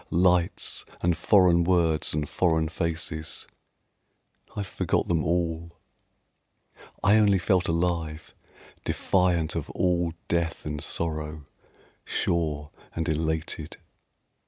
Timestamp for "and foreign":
1.01-1.63, 2.11-2.69